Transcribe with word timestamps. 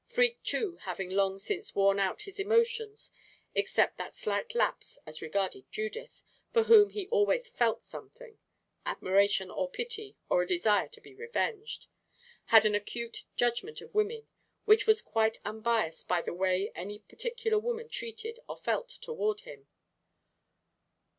Freke, 0.07 0.41
too, 0.41 0.77
having 0.77 1.11
long 1.11 1.37
since 1.37 1.75
worn 1.75 1.99
out 1.99 2.23
his 2.23 2.39
emotions, 2.39 3.11
except 3.53 3.99
that 3.99 4.15
slight 4.15 4.55
lapse 4.55 4.97
as 5.05 5.21
regarded 5.21 5.71
Judith, 5.71 6.23
for 6.51 6.63
whom 6.63 6.89
he 6.89 7.07
always 7.09 7.47
felt 7.47 7.83
something 7.83 8.39
admiration, 8.83 9.51
or 9.51 9.69
pity, 9.69 10.17
or 10.27 10.41
a 10.41 10.47
desire 10.47 10.87
to 10.87 11.01
be 11.01 11.13
revenged 11.13 11.85
had 12.45 12.65
an 12.65 12.73
acute 12.73 13.25
judgment 13.35 13.79
of 13.79 13.93
women 13.93 14.27
which 14.65 14.87
was 14.87 15.03
quite 15.03 15.37
unbiased 15.45 16.07
by 16.07 16.19
the 16.19 16.33
way 16.33 16.71
any 16.73 16.97
particular 16.97 17.59
woman 17.59 17.87
treated 17.87 18.39
or 18.49 18.57
felt 18.57 18.89
toward 18.89 19.41
him. 19.41 19.67